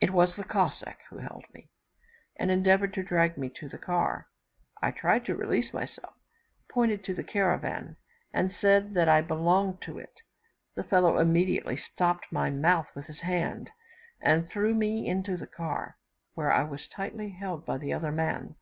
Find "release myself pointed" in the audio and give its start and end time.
5.36-7.04